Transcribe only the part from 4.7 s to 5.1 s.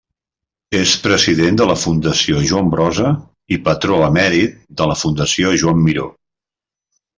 de la